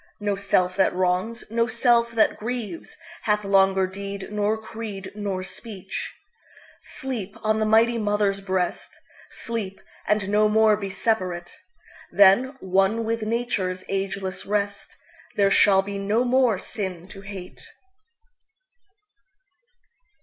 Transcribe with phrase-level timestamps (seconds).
[0.19, 6.11] No Self that wrongs, no Self that grievesHath longer deed nor creed nor speech.
[6.81, 8.97] Sleep on the mighty Mother's breast!
[9.29, 11.51] Sleep, and no more be separate!
[12.11, 14.97] Then, one with Nature's ageless rest,
[15.35, 17.61] There shall be no more sin to hate.